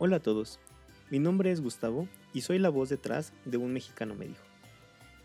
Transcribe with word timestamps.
Hola 0.00 0.18
a 0.18 0.22
todos, 0.22 0.60
mi 1.10 1.18
nombre 1.18 1.50
es 1.50 1.60
Gustavo 1.60 2.06
y 2.32 2.42
soy 2.42 2.60
la 2.60 2.68
voz 2.68 2.88
detrás 2.88 3.32
de 3.44 3.56
Un 3.56 3.72
Mexicano 3.72 4.14
Me 4.14 4.28
Dijo. 4.28 4.44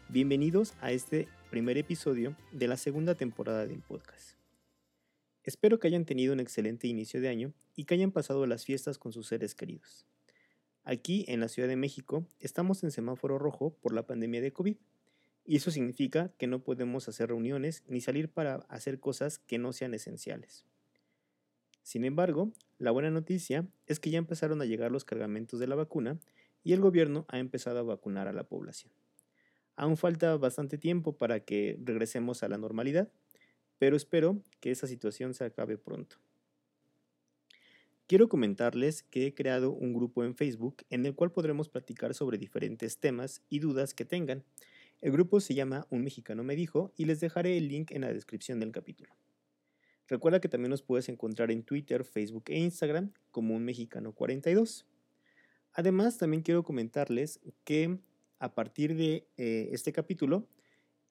Bienvenidos 0.10 0.74
a 0.82 0.92
este 0.92 1.28
primer 1.52 1.78
episodio 1.78 2.36
de 2.52 2.68
la 2.68 2.76
segunda 2.78 3.14
temporada 3.14 3.68
del 3.68 3.84
podcast. 3.84 4.36
Espero 5.44 5.78
que 5.78 5.86
hayan 5.86 6.06
tenido 6.06 6.34
un 6.34 6.40
excelente 6.40 6.88
inicio 6.88 7.22
de 7.22 7.30
año 7.30 7.54
y 7.76 7.86
que 7.86 7.94
hayan 7.94 8.12
pasado 8.12 8.48
las 8.48 8.66
fiestas 8.66 8.98
con 8.98 9.14
sus 9.14 9.28
seres 9.28 9.54
queridos. 9.54 10.08
Aquí 10.84 11.24
en 11.28 11.40
la 11.40 11.50
Ciudad 11.50 11.70
de 11.70 11.76
México 11.76 12.26
estamos 12.40 12.84
en 12.84 12.90
semáforo 12.90 13.38
rojo 13.38 13.78
por 13.80 13.94
la 13.94 14.08
pandemia 14.08 14.42
de 14.42 14.54
COVID 14.54 14.78
y 15.46 15.56
eso 15.56 15.70
significa 15.70 16.34
que 16.40 16.48
no 16.48 16.64
podemos 16.64 17.08
hacer 17.08 17.28
reuniones 17.28 17.84
ni 17.86 18.02
salir 18.02 18.28
para 18.28 18.56
hacer 18.70 19.00
cosas 19.00 19.38
que 19.38 19.60
no 19.60 19.72
sean 19.72 19.94
esenciales. 19.94 20.66
Sin 21.84 22.06
embargo, 22.06 22.52
la 22.80 22.92
buena 22.92 23.12
noticia 23.12 23.68
es 23.88 24.00
que 24.00 24.10
ya 24.10 24.18
empezaron 24.18 24.62
a 24.62 24.66
llegar 24.66 24.92
los 24.92 25.06
cargamentos 25.06 25.60
de 25.60 25.68
la 25.68 25.76
vacuna 25.76 26.18
y 26.64 26.74
el 26.74 26.80
gobierno 26.80 27.26
ha 27.28 27.40
empezado 27.40 27.80
a 27.80 27.84
vacunar 27.84 28.28
a 28.28 28.34
la 28.34 28.46
población. 28.46 28.92
Aún 29.76 29.98
falta 29.98 30.36
bastante 30.38 30.78
tiempo 30.78 31.18
para 31.18 31.42
que 31.42 31.78
regresemos 31.84 32.42
a 32.42 32.48
la 32.48 32.58
normalidad, 32.58 33.12
pero 33.80 33.98
espero 33.98 34.42
que 34.60 34.72
esa 34.72 34.88
situación 34.88 35.34
se 35.34 35.44
acabe 35.44 35.78
pronto. 35.78 36.16
Quiero 38.08 38.30
comentarles 38.30 39.04
que 39.04 39.28
he 39.28 39.34
creado 39.34 39.72
un 39.72 39.94
grupo 39.94 40.24
en 40.24 40.36
Facebook 40.36 40.84
en 40.90 41.06
el 41.06 41.16
cual 41.16 41.32
podremos 41.32 41.70
platicar 41.70 42.14
sobre 42.14 42.38
diferentes 42.38 42.98
temas 42.98 43.42
y 43.50 43.60
dudas 43.60 43.94
que 43.94 44.06
tengan. 44.06 44.44
El 45.02 45.12
grupo 45.12 45.40
se 45.40 45.54
llama 45.54 45.88
Un 45.90 46.04
mexicano 46.04 46.44
me 46.44 46.56
dijo 46.56 46.94
y 46.96 47.06
les 47.06 47.20
dejaré 47.20 47.58
el 47.58 47.68
link 47.68 47.92
en 47.92 48.02
la 48.02 48.14
descripción 48.14 48.60
del 48.60 48.72
capítulo. 48.72 49.14
Recuerda 50.08 50.42
que 50.42 50.50
también 50.50 50.72
nos 50.72 50.82
puedes 50.82 51.08
encontrar 51.10 51.52
en 51.52 51.64
Twitter, 51.64 52.04
Facebook 52.04 52.44
e 52.48 52.60
Instagram 52.60 53.14
como 53.32 53.56
un 53.56 53.64
mexicano 53.64 54.14
42. 54.14 54.86
Además, 55.74 56.18
también 56.18 56.44
quiero 56.44 56.64
comentarles 56.64 57.40
que 57.64 58.00
a 58.40 58.54
partir 58.54 58.96
de 58.96 59.28
eh, 59.38 59.70
este 59.72 59.94
capítulo, 59.94 60.48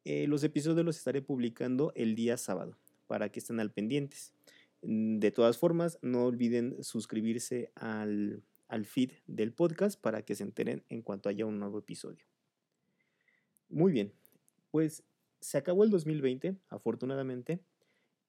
eh, 0.05 0.27
los 0.27 0.45
episodios 0.45 0.84
los 0.84 0.99
estaré 0.99 1.23
publicando 1.23 1.93
el 1.95 2.15
día 2.15 2.37
sábado 2.37 2.77
para 3.07 3.31
que 3.31 3.41
estén 3.41 3.61
al 3.61 3.73
pendientes. 3.73 4.34
Mm, 4.83 5.19
de 5.19 5.31
todas 5.31 5.56
formas, 5.56 5.99
no 6.03 6.27
olviden 6.27 6.83
suscribirse 6.83 7.73
al, 7.75 8.43
al 8.69 8.84
feed 8.84 9.12
del 9.27 9.53
podcast 9.53 10.01
para 10.01 10.23
que 10.23 10.34
se 10.34 10.45
enteren 10.45 10.84
en 10.89 11.03
cuanto 11.03 11.29
haya 11.29 11.47
un 11.47 11.59
nuevo 11.59 11.79
episodio. 11.79 12.27
Muy 13.69 13.93
bien, 13.93 14.12
pues 14.71 15.03
se 15.41 15.59
acabó 15.59 15.84
el 15.84 15.91
2020, 15.91 16.56
afortunadamente, 16.69 17.61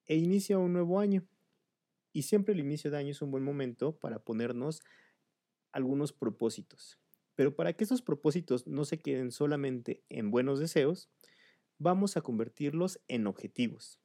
e 0.05 0.15
inicia 0.15 0.57
un 0.57 0.73
nuevo 0.73 0.99
año. 0.99 1.25
Y 2.11 2.23
siempre 2.23 2.53
el 2.53 2.59
inicio 2.59 2.91
de 2.91 2.97
año 2.97 3.11
es 3.11 3.21
un 3.21 3.31
buen 3.31 3.43
momento 3.43 3.97
para 3.97 4.19
ponernos 4.19 4.81
algunos 5.71 6.13
propósitos. 6.13 6.99
Pero 7.35 7.55
para 7.55 7.73
que 7.73 7.83
esos 7.83 8.01
propósitos 8.01 8.67
no 8.67 8.85
se 8.85 8.99
queden 8.99 9.31
solamente 9.31 10.03
en 10.09 10.29
buenos 10.29 10.59
deseos, 10.59 11.09
vamos 11.79 12.15
a 12.15 12.21
convertirlos 12.21 13.01
en 13.07 13.27
objetivos. 13.27 13.99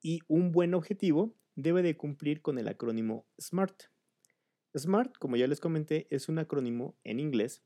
Y 0.00 0.20
un 0.28 0.52
buen 0.52 0.74
objetivo 0.74 1.34
debe 1.56 1.82
de 1.82 1.96
cumplir 1.96 2.40
con 2.42 2.58
el 2.58 2.68
acrónimo 2.68 3.26
SMART. 3.40 3.84
SMART, 4.76 5.18
como 5.18 5.36
ya 5.36 5.48
les 5.48 5.60
comenté, 5.60 6.06
es 6.10 6.28
un 6.28 6.38
acrónimo 6.38 6.96
en 7.02 7.18
inglés 7.18 7.62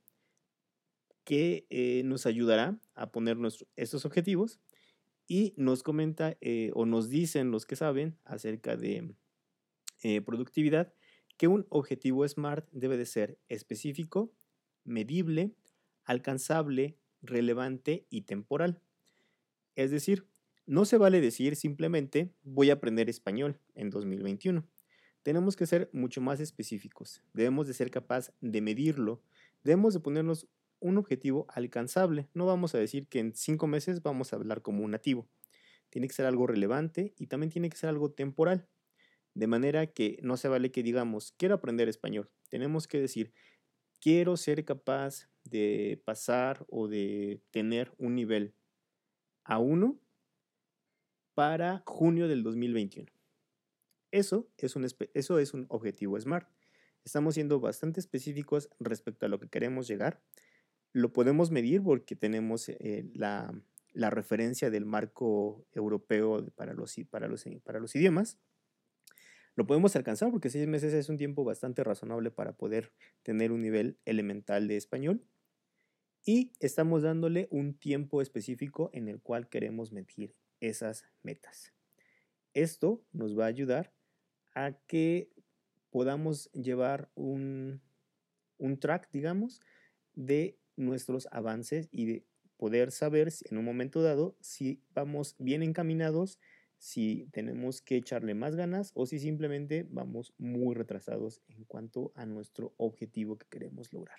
que 1.25 1.67
eh, 1.71 2.03
nos 2.05 2.27
ayudará 2.27 2.79
a 2.95 3.11
poner 3.11 3.37
estos 3.77 4.05
objetivos 4.05 4.61
y 5.27 5.55
nos 5.57 5.83
comenta 5.83 6.37
eh, 6.41 6.71
o 6.75 6.87
nos 6.87 7.09
dicen 7.09 7.51
los 7.51 7.67
que 7.67 7.77
saben 7.77 8.19
acerca 8.25 8.77
de 8.77 9.15
eh, 10.03 10.21
productividad 10.21 10.93
que 11.37 11.49
un 11.49 11.67
objetivo 11.71 12.27
SMART 12.27 12.69
debe 12.73 12.97
de 12.97 13.07
ser 13.07 13.39
específico, 13.49 14.33
medible, 14.85 15.55
alcanzable, 16.05 16.99
relevante 17.23 18.07
y 18.11 18.23
temporal. 18.23 18.81
Es 19.75 19.91
decir, 19.91 20.29
no 20.67 20.85
se 20.85 20.99
vale 20.99 21.21
decir 21.21 21.57
simplemente 21.57 22.33
voy 22.43 22.71
a 22.71 22.75
aprender 22.75 23.09
español 23.09 23.59
en 23.75 23.91
2021. 23.91 24.67
Tenemos 25.23 25.57
que 25.57 25.67
ser 25.67 25.89
mucho 25.93 26.21
más 26.21 26.39
específicos. 26.41 27.23
Debemos 27.33 27.67
de 27.67 27.75
ser 27.75 27.91
capaz 27.91 28.33
de 28.41 28.61
medirlo. 28.61 29.23
Debemos 29.63 29.95
de 29.95 30.01
ponernos 30.01 30.47
un 30.85 30.99
objetivo 30.99 31.47
alcanzable. 31.49 32.29
No 32.35 32.45
vamos 32.45 32.75
a 32.75 32.79
decir 32.79 33.09
que 33.09 33.19
en 33.19 33.35
cinco 33.35 33.67
meses 33.67 34.03
vamos 34.03 34.33
a 34.33 34.37
hablar 34.37 34.61
como 34.61 34.85
un 34.85 34.91
nativo. 34.91 35.27
Tiene 35.89 36.09
que 36.09 36.15
ser 36.15 36.27
algo 36.27 36.47
relevante 36.47 37.15
y 37.17 37.27
también 37.27 37.51
tiene 37.51 37.71
que 37.71 37.77
ser 37.79 37.89
algo 37.89 38.13
temporal. 38.13 38.69
De 39.33 39.47
manera 39.47 39.87
que 39.87 40.19
no 40.23 40.37
se 40.37 40.49
vale 40.49 40.71
que 40.71 40.83
digamos, 40.83 41.33
quiero 41.39 41.55
aprender 41.55 41.89
español. 41.89 42.31
Tenemos 42.51 42.87
que 42.87 43.01
decir, 43.01 43.33
quiero 43.99 44.37
ser 44.37 44.63
capaz 44.67 45.31
de 45.43 46.03
pasar 46.05 46.67
o 46.69 46.87
de 46.87 47.41
tener 47.51 47.95
un 47.97 48.15
nivel 48.15 48.55
A1 49.47 49.99
para 51.33 51.83
junio 51.87 52.29
del 52.29 52.43
2021. 52.43 53.11
Eso 54.11 54.51
es 54.59 54.77
un, 54.77 54.87
eso 55.15 55.39
es 55.39 55.55
un 55.55 55.65
objetivo 55.71 56.21
SMART. 56.21 56.47
Estamos 57.05 57.35
siendo 57.35 57.59
bastante 57.59 58.01
específicos 58.01 58.69
respecto 58.81 59.25
a 59.25 59.31
lo 59.31 59.41
que 59.41 59.49
queremos 59.49 59.89
llegar 59.89 60.23
lo 60.95 61.13
podemos 61.13 61.51
medir 61.51 61.83
porque 61.83 62.15
tenemos 62.15 62.69
eh, 62.69 63.11
la, 63.15 63.53
referencia 63.95 64.71
del 64.71 64.87
marco 64.87 65.67
europeo 65.73 66.47
para 66.55 66.73
los, 66.73 66.95
para, 67.11 67.27
los, 67.27 67.45
para 67.65 67.81
los 67.81 67.95
idiomas. 67.97 68.39
Lo 69.57 69.67
podemos 69.67 69.95
alcanzar 69.97 70.31
porque 70.31 70.51
seis 70.51 70.67
meses 70.69 70.95
es 70.95 71.09
un 71.09 71.17
tiempo 71.17 71.45
bastante 71.45 71.83
razonable 71.83 72.31
para 72.31 72.53
poder 72.57 72.93
tener 73.25 73.51
un 73.51 73.61
nivel 73.61 73.99
elemental 74.05 74.69
de 74.69 74.77
español. 74.77 75.25
Y 76.25 76.53
estamos 76.61 77.03
dándole 77.03 77.49
un 77.51 77.75
tiempo 77.75 78.23
específico 78.23 78.91
en 78.93 79.09
el 79.09 79.21
cual 79.21 79.49
queremos 79.49 79.93
medir 79.93 80.37
esas 80.61 81.07
metas. 81.25 81.73
Esto 82.55 83.03
nos 83.13 83.37
va 83.37 83.45
a 83.45 83.49
ayudar 83.49 83.93
a 84.55 84.73
que 84.87 85.29
podamos 85.91 86.51
llevar 86.53 87.11
un, 87.17 87.81
un 88.59 88.79
track, 88.79 89.09
digamos, 89.13 89.61
de 90.15 90.57
nuestros 90.77 91.29
avances 91.31 91.89
y 91.91 92.07
de 92.07 92.25
poder 92.57 92.93
saber 92.93 93.33
en 93.51 93.59
un 93.59 93.65
momento 93.65 94.03
dado 94.03 94.37
si 94.41 94.81
vamos 94.95 95.35
bien 95.39 95.63
encaminados, 95.63 96.39
si 96.79 97.29
tenemos 97.33 97.81
que 97.81 97.97
echarle 97.97 98.35
más 98.35 98.57
ganas 98.57 98.93
o 98.95 99.07
si 99.07 99.19
simplemente 99.19 99.87
vamos 99.91 100.35
muy 100.39 100.75
retrasados 100.75 101.43
en 101.49 101.65
cuanto 101.65 102.13
a 102.15 102.27
nuestro 102.27 102.75
objetivo 102.77 103.39
que 103.39 103.47
queremos 103.49 103.93
lograr. 103.93 104.19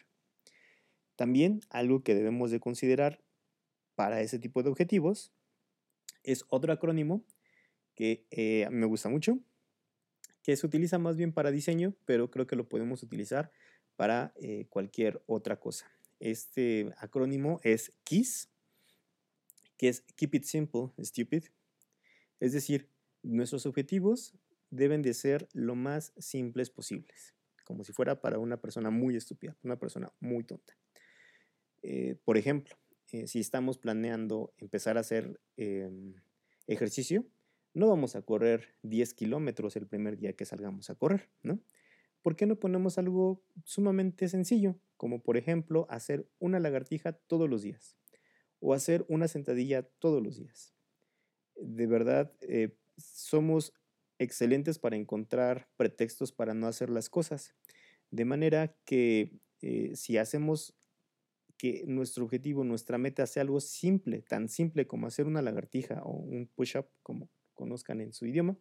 También 1.16 1.62
algo 1.70 2.04
que 2.04 2.16
debemos 2.16 2.52
de 2.52 2.60
considerar 2.60 3.22
para 3.96 4.22
ese 4.22 4.40
tipo 4.40 4.64
de 4.64 4.70
objetivos 4.70 5.32
es 6.24 6.44
otro 6.50 6.74
acrónimo 6.74 7.24
que 7.94 8.26
eh, 8.32 8.68
me 8.72 8.86
gusta 8.86 9.10
mucho, 9.10 9.40
que 10.44 10.56
se 10.56 10.66
utiliza 10.68 11.00
más 11.00 11.16
bien 11.16 11.32
para 11.32 11.52
diseño, 11.52 11.96
pero 12.06 12.30
creo 12.30 12.46
que 12.46 12.56
lo 12.56 12.68
podemos 12.68 13.02
utilizar 13.02 13.52
para 13.96 14.34
eh, 14.36 14.66
cualquier 14.70 15.24
otra 15.26 15.60
cosa. 15.60 15.90
Este 16.20 16.94
acrónimo 16.98 17.60
es 17.64 17.92
KISS, 18.04 18.50
que 19.78 19.90
es 19.90 20.02
Keep 20.16 20.36
It 20.36 20.44
Simple, 20.44 20.90
Stupid. 21.00 21.46
Es 22.40 22.54
decir, 22.54 22.90
nuestros 23.24 23.66
objetivos 23.66 24.34
deben 24.70 25.02
de 25.02 25.14
ser 25.14 25.48
lo 25.54 25.76
más 25.76 26.14
simples 26.18 26.70
posibles, 26.70 27.36
como 27.66 27.84
si 27.84 27.94
fuera 27.94 28.22
para 28.22 28.40
una 28.40 28.62
persona 28.62 28.90
muy 28.90 29.16
estúpida, 29.16 29.58
una 29.64 29.78
persona 29.78 30.12
muy 30.20 30.44
tonta. 30.44 30.78
Eh, 31.82 32.18
por 32.24 32.38
ejemplo, 32.38 32.76
eh, 33.12 33.28
si 33.28 33.40
estamos 33.40 33.78
planeando 33.78 34.54
empezar 34.58 34.98
a 34.98 35.02
hacer 35.02 35.40
em, 35.58 36.16
ejercicio, 36.68 37.26
no 37.74 37.88
vamos 37.88 38.16
a 38.16 38.22
correr 38.22 38.76
10 38.84 39.14
kilómetros 39.14 39.76
el 39.76 39.86
primer 39.86 40.18
día 40.18 40.34
que 40.34 40.46
salgamos 40.46 40.90
a 40.90 40.96
correr, 40.96 41.30
¿no? 41.44 41.60
¿por 42.26 42.36
qué 42.36 42.48
no 42.48 42.56
ponemos 42.56 42.98
algo 42.98 43.40
sumamente 43.66 44.28
sencillo? 44.28 44.80
Como 44.98 45.22
por 45.22 45.38
ejemplo 45.38 45.88
hacer 45.90 46.28
una 46.40 46.60
lagartija 46.60 47.14
todos 47.14 47.50
los 47.50 47.62
días 47.62 47.98
o 48.60 48.74
hacer 48.74 49.06
una 49.10 49.28
sentadilla 49.28 49.84
todos 49.84 50.24
los 50.24 50.38
días. 50.38 50.74
De 51.56 51.88
verdad, 51.88 52.32
eh, 52.42 52.76
somos 52.98 53.74
excelentes 54.20 54.80
para 54.80 54.96
encontrar 54.96 55.68
pretextos 55.78 56.32
para 56.32 56.54
no 56.54 56.68
hacer 56.68 56.90
las 56.90 57.10
cosas. 57.10 57.54
De 58.12 58.26
manera 58.26 58.76
que 58.86 59.40
eh, 59.62 59.96
si 59.96 60.18
hacemos 60.18 60.76
que 61.58 61.86
nuestro 61.88 62.26
objetivo, 62.26 62.64
nuestra 62.64 62.98
meta 62.98 63.26
sea 63.26 63.42
algo 63.42 63.62
simple, 63.62 64.22
tan 64.22 64.50
simple 64.50 64.88
como 64.88 65.08
hacer 65.08 65.26
una 65.26 65.42
lagartija 65.42 66.02
o 66.04 66.12
un 66.12 66.48
push-up, 66.48 66.88
como 67.02 67.30
conozcan 67.54 68.02
en 68.02 68.14
su 68.14 68.26
idioma, 68.26 68.58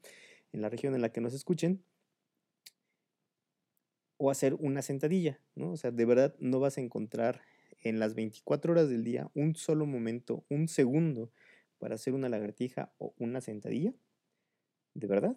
en 0.52 0.62
la 0.62 0.68
región 0.68 0.94
en 0.94 1.02
la 1.02 1.10
que 1.10 1.20
nos 1.20 1.34
escuchen, 1.34 1.84
o 4.16 4.30
hacer 4.30 4.54
una 4.54 4.82
sentadilla, 4.82 5.40
¿no? 5.54 5.72
O 5.72 5.76
sea, 5.76 5.90
de 5.90 6.04
verdad 6.04 6.34
no 6.38 6.60
vas 6.60 6.78
a 6.78 6.80
encontrar 6.80 7.42
en 7.80 7.98
las 7.98 8.14
24 8.14 8.72
horas 8.72 8.88
del 8.88 9.04
día 9.04 9.30
un 9.34 9.54
solo 9.54 9.86
momento, 9.86 10.44
un 10.48 10.68
segundo 10.68 11.30
para 11.78 11.96
hacer 11.96 12.14
una 12.14 12.28
lagartija 12.28 12.92
o 12.98 13.14
una 13.18 13.40
sentadilla. 13.40 13.92
¿De 14.94 15.06
verdad? 15.06 15.36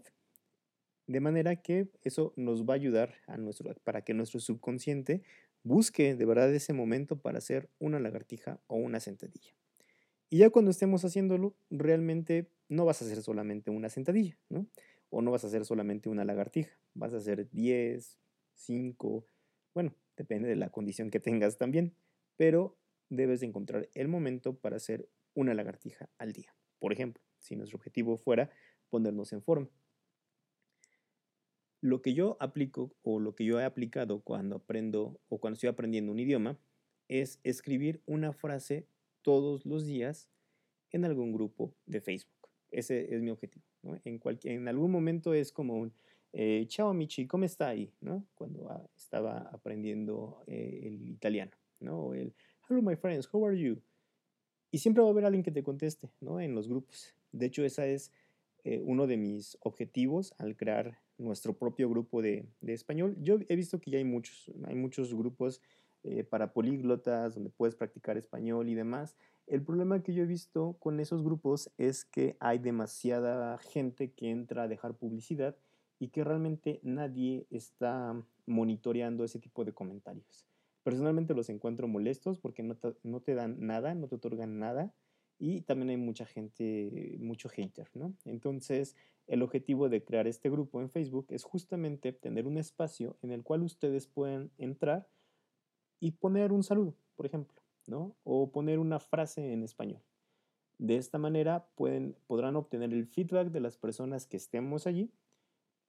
De 1.08 1.20
manera 1.20 1.56
que 1.58 1.90
eso 2.04 2.34
nos 2.36 2.64
va 2.64 2.74
a 2.74 2.76
ayudar 2.76 3.16
a 3.28 3.38
nuestro, 3.38 3.74
para 3.84 4.04
que 4.04 4.14
nuestro 4.14 4.40
subconsciente 4.40 5.24
busque 5.64 6.16
de 6.16 6.26
verdad 6.26 6.54
ese 6.54 6.74
momento 6.74 7.20
para 7.22 7.40
hacer 7.40 7.70
una 7.80 8.00
lagartija 8.00 8.62
o 8.68 8.76
una 8.76 9.00
sentadilla. 9.00 9.54
Y 10.30 10.40
ya 10.40 10.50
cuando 10.50 10.72
estemos 10.72 11.04
haciéndolo, 11.06 11.56
realmente 11.70 12.50
no 12.70 12.86
vas 12.86 13.02
a 13.02 13.06
hacer 13.06 13.22
solamente 13.22 13.72
una 13.72 13.90
sentadilla, 13.90 14.38
¿no? 14.50 14.68
O 15.10 15.22
no 15.22 15.32
vas 15.32 15.44
a 15.44 15.48
hacer 15.48 15.66
solamente 15.66 16.10
una 16.10 16.26
lagartija, 16.26 16.78
vas 16.94 17.14
a 17.14 17.18
hacer 17.18 17.50
10, 17.50 18.20
5, 18.58 19.26
bueno, 19.74 19.96
depende 20.16 20.50
de 20.50 20.56
la 20.56 20.70
condición 20.70 21.10
que 21.10 21.20
tengas 21.20 21.58
también, 21.58 21.96
pero 22.36 22.78
debes 23.10 23.40
de 23.40 23.46
encontrar 23.46 23.90
el 23.94 24.08
momento 24.08 24.58
para 24.58 24.78
hacer 24.78 25.08
una 25.34 25.54
lagartija 25.54 26.10
al 26.18 26.34
día. 26.34 26.56
Por 26.80 26.92
ejemplo, 26.92 27.24
si 27.40 27.56
nuestro 27.56 27.78
objetivo 27.78 28.18
fuera 28.18 28.50
ponernos 28.90 29.32
en 29.34 29.42
forma. 29.42 29.70
Lo 31.80 32.02
que 32.02 32.14
yo 32.14 32.38
aplico 32.40 32.96
o 33.04 33.20
lo 33.20 33.36
que 33.36 33.46
yo 33.46 33.60
he 33.60 33.64
aplicado 33.64 34.22
cuando 34.22 34.58
aprendo 34.58 35.20
o 35.30 35.40
cuando 35.40 35.56
estoy 35.56 35.70
aprendiendo 35.70 36.12
un 36.12 36.20
idioma 36.20 36.60
es 37.08 37.40
escribir 37.44 38.02
una 38.06 38.34
frase 38.34 38.88
todos 39.22 39.66
los 39.66 39.86
días 39.86 40.30
en 40.92 41.06
algún 41.06 41.32
grupo 41.32 41.76
de 41.86 42.02
Facebook. 42.02 42.50
Ese 42.72 43.14
es 43.14 43.22
mi 43.22 43.30
objetivo. 43.30 43.64
En, 44.04 44.20
en 44.44 44.68
algún 44.68 44.92
momento 44.92 45.34
es 45.34 45.52
como 45.52 45.76
un 45.76 45.94
eh, 46.34 46.66
Chao 46.68 46.94
Michi, 46.94 47.28
¿cómo 47.28 47.46
está 47.46 47.70
ahí? 47.70 47.92
¿no? 48.02 48.26
Cuando 48.36 48.70
ah, 48.70 48.86
estaba 48.96 49.50
aprendiendo 49.52 50.44
eh, 50.48 50.82
el 50.84 51.10
italiano. 51.10 51.52
¿no? 51.80 52.14
el 52.14 52.34
Hello 52.70 52.82
my 52.82 52.96
friends, 52.96 53.30
how 53.32 53.46
are 53.46 53.58
you? 53.58 53.82
Y 54.72 54.80
siempre 54.80 55.02
va 55.02 55.10
a 55.10 55.12
haber 55.12 55.26
alguien 55.26 55.44
que 55.44 55.52
te 55.52 55.64
conteste 55.64 56.10
¿no? 56.20 56.42
en 56.42 56.54
los 56.54 56.68
grupos. 56.68 57.16
De 57.32 57.46
hecho, 57.46 57.64
ese 57.64 57.94
es 57.94 58.12
eh, 58.64 58.82
uno 58.84 59.08
de 59.08 59.16
mis 59.16 59.58
objetivos 59.62 60.34
al 60.38 60.58
crear 60.58 61.00
nuestro 61.18 61.54
propio 61.54 61.90
grupo 61.90 62.22
de, 62.22 62.46
español. 62.64 63.16
Yo 63.22 63.40
he 63.48 63.56
visto 63.56 63.80
que 63.80 63.92
ya 63.92 63.98
hay 63.98 64.04
muchos, 64.04 64.52
hay 64.66 64.76
muchos 64.76 65.16
grupos 65.16 65.62
eh, 66.04 66.26
para 66.26 66.52
políglotas 66.52 67.36
donde 67.36 67.50
puedes 67.50 67.76
practicar 67.76 68.18
español 68.18 68.68
y 68.68 68.76
demás. 68.76 69.16
El 69.46 69.64
problema 69.64 70.04
que 70.04 70.14
yo 70.14 70.24
he 70.24 70.28
visto 70.28 70.76
con 70.80 71.00
esos 71.00 71.24
grupos 71.24 71.72
es 71.78 72.04
que 72.04 72.36
hay 72.42 72.60
demasiada 72.60 73.58
gente 73.58 74.12
que 74.12 74.30
entra 74.32 74.64
a 74.64 74.68
dejar 74.68 74.98
publicidad 74.98 75.56
y 76.00 76.10
que 76.10 76.24
realmente 76.24 76.80
nadie 76.84 77.48
está 77.50 78.16
monitoreando 78.46 79.24
ese 79.24 79.40
tipo 79.40 79.66
de 79.66 79.74
comentarios. 79.74 80.48
Personalmente 80.84 81.34
los 81.34 81.50
encuentro 81.50 81.88
molestos 81.88 82.40
porque 82.40 82.64
no 82.64 83.22
te 83.22 83.36
dan 83.36 83.58
nada, 83.60 83.94
no 83.96 84.08
te 84.08 84.16
otorgan 84.16 84.60
nada 84.60 84.94
y 85.40 85.62
también 85.62 85.90
hay 85.90 85.98
mucha 85.98 86.26
gente, 86.26 87.18
mucho 87.20 87.50
hater, 87.50 87.90
¿no? 87.94 88.16
Entonces, 88.26 88.96
el 89.28 89.44
objetivo 89.44 89.90
de 89.90 90.04
crear 90.04 90.28
este 90.28 90.50
grupo 90.50 90.82
en 90.82 90.90
Facebook 90.90 91.28
es 91.30 91.44
justamente 91.44 92.14
tener 92.14 92.48
un 92.48 92.58
espacio 92.58 93.18
en 93.22 93.32
el 93.32 93.44
cual 93.44 93.64
ustedes 93.64 94.08
puedan 94.08 94.52
entrar 94.58 95.08
y 96.00 96.12
poner 96.12 96.52
un 96.52 96.64
saludo, 96.64 96.96
por 97.16 97.26
ejemplo, 97.26 97.62
¿no? 97.86 98.16
O 98.24 98.52
poner 98.52 98.80
una 98.80 99.00
frase 99.00 99.54
en 99.54 99.64
español. 99.64 100.02
De 100.80 100.96
esta 100.96 101.18
manera 101.18 101.68
pueden, 101.76 102.16
podrán 102.28 102.56
obtener 102.56 102.94
el 102.94 103.08
feedback 103.08 103.50
de 103.50 103.60
las 103.60 103.78
personas 103.78 104.26
que 104.26 104.38
estemos 104.38 104.88
allí, 104.88 105.12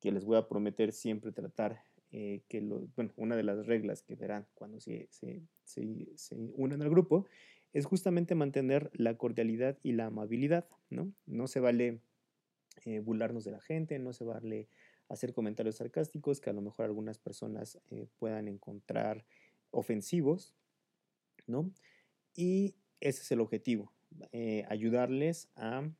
que 0.00 0.12
les 0.12 0.24
voy 0.24 0.36
a 0.36 0.48
prometer 0.48 0.92
siempre 0.92 1.32
tratar 1.32 1.82
eh, 2.10 2.42
que, 2.48 2.62
lo, 2.62 2.86
bueno, 2.96 3.12
una 3.16 3.36
de 3.36 3.42
las 3.42 3.66
reglas 3.66 4.02
que 4.02 4.14
verán 4.14 4.46
cuando 4.54 4.80
se, 4.80 5.08
se, 5.10 5.42
se, 5.64 6.36
unan 6.54 6.80
al 6.80 6.88
grupo 6.88 7.26
es 7.74 7.84
justamente 7.84 8.34
mantener 8.34 8.90
la 8.94 9.18
cordialidad 9.18 9.78
y 9.82 9.92
la 9.92 10.06
amabilidad, 10.06 10.66
¿no? 10.88 11.12
No 11.26 11.48
se 11.48 11.60
vale 11.60 12.00
eh, 12.86 13.00
burlarnos 13.00 13.44
de 13.44 13.50
la 13.50 13.60
gente, 13.60 13.98
no 13.98 14.14
se 14.14 14.24
vale 14.24 14.68
hacer 15.10 15.34
comentarios 15.34 15.76
sarcásticos 15.76 16.40
que 16.40 16.48
a 16.48 16.54
lo 16.54 16.62
mejor 16.62 16.86
algunas 16.86 17.18
personas 17.18 17.78
eh, 17.90 18.06
puedan 18.18 18.48
encontrar 18.48 19.26
ofensivos, 19.70 20.54
¿no? 21.46 21.70
Y 22.34 22.74
ese 23.00 23.22
es 23.22 23.30
el 23.32 23.40
objetivo, 23.40 23.92
ayudarles 24.68 25.50
a, 25.56 25.90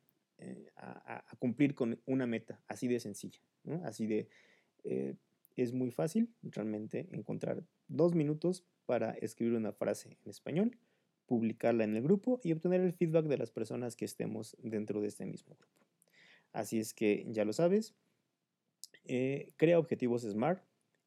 a, 0.75 1.23
cumplir 1.39 1.75
con 1.75 2.01
una 2.05 2.25
meta 2.25 2.61
así 2.67 2.87
de 2.87 2.99
sencilla. 2.99 3.39
Así 3.83 4.07
de, 4.07 4.27
es 5.55 5.73
muy 5.73 5.91
fácil 5.91 6.33
realmente 6.41 7.07
encontrar 7.11 7.63
dos 7.87 8.15
minutos 8.15 8.65
para 8.85 9.11
escribir 9.11 9.55
una 9.55 9.71
frase 9.71 10.17
en 10.23 10.29
español 10.29 10.77
publicarla 11.29 11.83
en 11.83 11.95
el 11.95 12.01
grupo 12.01 12.41
y 12.43 12.51
obtener 12.53 12.81
el 12.81 12.91
feedback 12.91 13.27
de 13.27 13.37
las 13.37 13.51
personas 13.51 13.95
que 13.95 14.03
estemos 14.03 14.57
dentro 14.63 14.99
de 14.99 15.09
este 15.09 15.27
mismo 15.27 15.55
grupo. 15.55 15.85
Así 16.51 16.79
es 16.79 16.95
que 16.95 17.23
ya 17.29 17.45
lo 17.45 17.53
sabes, 17.53 17.93
eh, 19.05 19.53
crea 19.55 19.77
objetivos 19.77 20.23
SMART, 20.23 20.63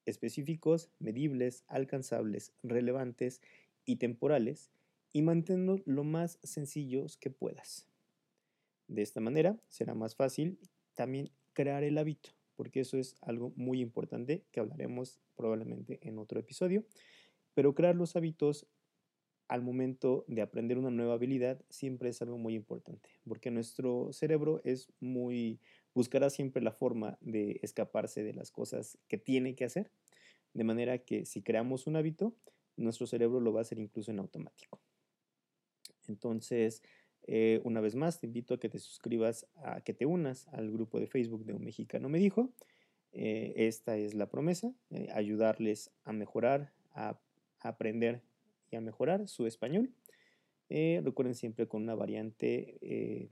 específicos, 0.07 0.91
medibles, 1.01 1.65
alcanzables, 1.67 2.53
relevantes 2.63 3.43
y 3.85 3.97
temporales 3.97 4.71
y 5.13 5.23
manténlos 5.23 5.83
lo 5.87 6.05
más 6.05 6.39
sencillos 6.45 7.17
que 7.17 7.31
puedas. 7.31 7.89
De 8.93 9.01
esta 9.01 9.21
manera 9.21 9.57
será 9.69 9.95
más 9.95 10.15
fácil 10.15 10.59
también 10.95 11.31
crear 11.55 11.83
el 11.83 11.97
hábito, 11.97 12.31
porque 12.57 12.81
eso 12.81 12.99
es 12.99 13.17
algo 13.23 13.55
muy 13.57 13.81
importante 13.81 14.45
que 14.53 14.61
hablaremos 14.61 15.19
probablemente 15.35 15.99
en 16.03 16.19
otro 16.19 16.39
episodio. 16.39 16.85
Pero 17.55 17.75
crear 17.75 17.97
los 17.97 18.17
hábitos 18.17 18.67
al 19.49 19.63
momento 19.63 20.27
de 20.29 20.43
aprender 20.43 20.77
una 20.77 20.91
nueva 20.91 21.15
habilidad 21.15 21.65
siempre 21.71 22.11
es 22.11 22.21
algo 22.21 22.37
muy 22.37 22.55
importante, 22.55 23.09
porque 23.27 23.51
nuestro 23.51 24.13
cerebro 24.13 24.61
es 24.63 24.93
muy 25.01 25.59
buscará 25.95 26.29
siempre 26.29 26.63
la 26.63 26.73
forma 26.73 27.17
de 27.23 27.61
escaparse 27.63 28.23
de 28.23 28.35
las 28.35 28.51
cosas 28.51 28.99
que 29.09 29.17
tiene 29.17 29.55
que 29.55 29.65
hacer, 29.65 29.91
de 30.53 30.65
manera 30.65 30.99
que 30.99 31.25
si 31.25 31.43
creamos 31.43 31.87
un 31.87 31.97
hábito, 31.97 32.35
nuestro 32.77 33.07
cerebro 33.07 33.41
lo 33.41 33.55
va 33.55 33.61
a 33.61 33.63
hacer 33.63 33.79
incluso 33.79 34.11
en 34.11 34.19
automático. 34.19 34.81
Entonces, 36.09 36.83
eh, 37.25 37.61
una 37.65 37.81
vez 37.81 37.95
más, 37.95 38.21
te 38.21 38.27
invito 38.27 38.55
a 38.55 38.61
que 38.61 38.69
te 38.69 38.79
suscribas, 38.79 39.47
a 39.57 39.81
que 39.81 39.95
te 39.95 40.07
unas 40.07 40.49
al 40.49 40.71
grupo 40.71 40.99
de 40.99 41.07
Facebook 41.07 41.45
de 41.45 41.55
Un 41.55 41.65
Mexicano 41.65 42.09
Me 42.09 42.19
Dijo. 42.19 42.53
Eh, 43.13 43.53
esta 43.57 43.97
es 43.97 44.15
la 44.15 44.29
promesa, 44.29 44.73
eh, 44.91 45.09
ayudarles 45.13 45.91
a 46.05 46.13
mejorar, 46.13 46.73
a 46.95 47.21
aprender 47.61 48.23
a 48.77 48.81
mejorar 48.81 49.29
su 49.29 49.47
español. 49.47 49.93
Recuerden 50.71 51.35
siempre 51.35 51.69
con 51.69 51.83
una 51.83 51.95
variante 51.95 53.29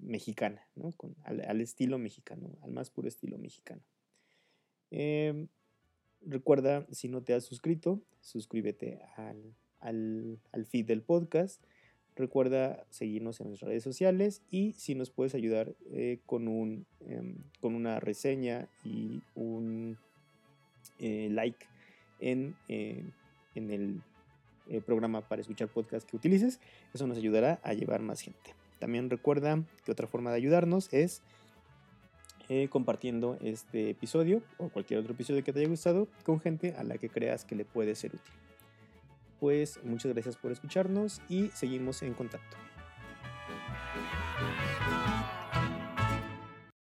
mexicana, 0.00 0.66
al, 1.24 1.60
estilo 1.60 1.98
mexicano, 1.98 2.56
al 2.62 2.70
más 2.70 2.88
puro 2.88 3.08
estilo 3.08 3.36
mexicano. 3.36 3.82
Recuerda, 6.22 6.86
si 6.90 7.08
no 7.08 7.22
te 7.22 7.34
has 7.34 7.44
suscrito, 7.44 8.00
suscríbete 8.20 9.00
al, 9.16 10.38
feed 10.66 10.86
del 10.86 11.02
podcast. 11.02 11.62
Recuerda 12.16 12.84
seguirnos 12.90 13.40
en 13.40 13.48
nuestras 13.48 13.68
redes 13.68 13.84
sociales 13.84 14.42
y 14.50 14.72
si 14.72 14.94
nos 14.94 15.10
puedes 15.10 15.34
ayudar 15.34 15.74
con, 16.24 16.48
un, 16.48 16.86
em, 17.06 17.36
con 17.60 17.74
una 17.74 18.00
reseña 18.00 18.68
y 18.84 19.20
un 19.34 19.98
like 20.98 21.66
en, 22.20 22.56
en 22.68 23.70
el 23.70 24.00
eh, 24.68 24.80
programa 24.80 25.20
para 25.20 25.40
escuchar 25.40 25.68
podcast 25.68 26.08
que 26.08 26.16
utilices. 26.16 26.58
Eso 26.92 27.06
nos 27.06 27.18
ayudará 27.18 27.60
a 27.62 27.72
llevar 27.72 28.02
más 28.02 28.20
gente. 28.20 28.54
También 28.80 29.10
recuerda 29.10 29.62
que 29.84 29.92
otra 29.92 30.08
forma 30.08 30.30
de 30.30 30.36
ayudarnos 30.36 30.92
es 30.92 31.22
eh, 32.48 32.68
compartiendo 32.68 33.38
este 33.40 33.90
episodio 33.90 34.42
o 34.58 34.68
cualquier 34.68 34.98
otro 35.00 35.12
episodio 35.12 35.44
que 35.44 35.52
te 35.52 35.60
haya 35.60 35.68
gustado 35.68 36.08
con 36.24 36.40
gente 36.40 36.74
a 36.76 36.82
la 36.82 36.98
que 36.98 37.08
creas 37.08 37.44
que 37.44 37.54
le 37.54 37.64
puede 37.64 37.94
ser 37.94 38.14
útil. 38.14 38.32
Pues 39.40 39.78
muchas 39.84 40.12
gracias 40.12 40.36
por 40.36 40.52
escucharnos 40.52 41.20
y 41.28 41.48
seguimos 41.48 42.02
en 42.02 42.14
contacto. 42.14 42.56